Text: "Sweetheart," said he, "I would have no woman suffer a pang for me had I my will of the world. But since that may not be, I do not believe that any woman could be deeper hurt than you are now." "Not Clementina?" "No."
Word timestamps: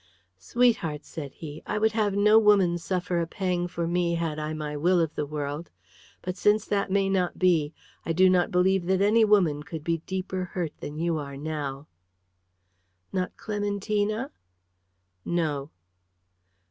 "Sweetheart," 0.39 1.05
said 1.05 1.31
he, 1.33 1.61
"I 1.67 1.77
would 1.77 1.91
have 1.91 2.15
no 2.15 2.39
woman 2.39 2.79
suffer 2.79 3.19
a 3.19 3.27
pang 3.27 3.67
for 3.67 3.85
me 3.87 4.15
had 4.15 4.39
I 4.39 4.51
my 4.51 4.75
will 4.75 4.99
of 4.99 5.13
the 5.13 5.27
world. 5.27 5.69
But 6.23 6.35
since 6.35 6.65
that 6.65 6.89
may 6.89 7.07
not 7.07 7.37
be, 7.37 7.71
I 8.03 8.11
do 8.11 8.27
not 8.27 8.49
believe 8.49 8.87
that 8.87 8.99
any 9.03 9.23
woman 9.23 9.61
could 9.61 9.83
be 9.83 9.99
deeper 10.07 10.45
hurt 10.55 10.73
than 10.79 10.97
you 10.97 11.19
are 11.19 11.37
now." 11.37 11.85
"Not 13.13 13.37
Clementina?" 13.37 14.31
"No." 15.23 15.69